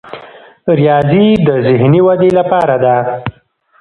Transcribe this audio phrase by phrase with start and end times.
[0.79, 2.97] ریاضي د ذهني ودې لپاره ده.